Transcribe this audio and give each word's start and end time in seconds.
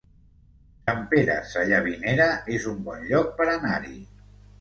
Sant 0.85 1.01
Pere 1.11 1.35
Sallavinera 1.49 2.27
es 2.55 2.65
un 2.71 2.79
bon 2.87 3.05
lloc 3.11 3.29
per 3.43 3.47
anar-hi 3.53 3.95